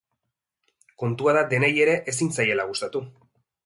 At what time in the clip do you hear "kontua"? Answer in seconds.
1.03-1.37